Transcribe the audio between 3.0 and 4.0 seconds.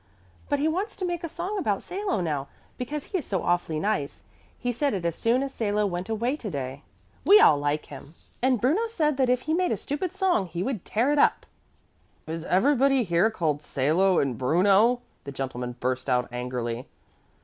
he is so awfully